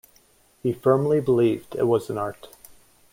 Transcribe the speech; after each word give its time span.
He 0.63 0.73
firmly 0.73 1.19
believed 1.21 1.75
it 1.75 1.83
was 1.83 2.09
an 2.09 2.17
art. 2.17 2.47